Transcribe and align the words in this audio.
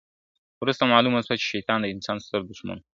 وروسته 0.61 0.83
معلومه 0.93 1.19
سوه، 1.25 1.35
چي 1.41 1.45
شيطان 1.53 1.79
د 1.81 1.85
انسان 1.93 2.17
ستر 2.25 2.41
دښمن 2.49 2.77
وو. 2.79 2.83